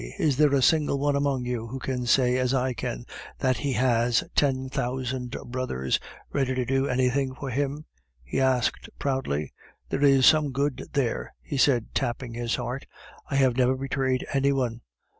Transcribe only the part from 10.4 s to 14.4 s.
good there," he said tapping his heart; "I have never betrayed